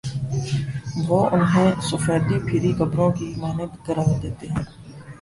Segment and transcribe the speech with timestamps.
[1.07, 4.63] وہ انہیں سفیدی پھری قبروں کی مانند قرار دیتے ہیں۔